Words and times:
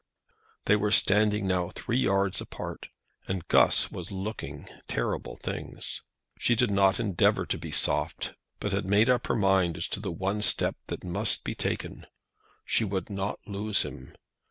They 0.65 0.75
were 0.75 0.89
standing 0.89 1.45
now 1.45 1.69
three 1.75 1.99
yards 1.99 2.41
apart, 2.41 2.89
and 3.27 3.47
Guss 3.47 3.91
was 3.91 4.09
looking 4.09 4.65
terrible 4.87 5.37
things. 5.37 6.01
She 6.39 6.55
did 6.55 6.71
not 6.71 6.99
endeavour 6.99 7.45
to 7.45 7.57
be 7.59 7.69
soft, 7.71 8.33
but 8.59 8.71
had 8.71 8.85
made 8.85 9.11
up 9.11 9.27
her 9.27 9.35
mind 9.35 9.77
as 9.77 9.87
to 9.89 9.99
the 9.99 10.09
one 10.11 10.41
step 10.41 10.75
that 10.87 11.03
must 11.03 11.43
be 11.43 11.53
taken. 11.53 12.07
She 12.65 12.83
would 12.83 13.11
not 13.11 13.41
lose 13.45 13.83
him. 13.83 14.15